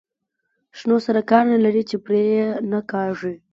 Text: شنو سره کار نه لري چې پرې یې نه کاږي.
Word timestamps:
شنو 0.77 0.95
سره 1.05 1.21
کار 1.29 1.43
نه 1.51 1.57
لري 1.65 1.83
چې 1.89 1.95
پرې 2.05 2.21
یې 2.31 2.45
نه 2.71 2.79
کاږي. 2.91 3.33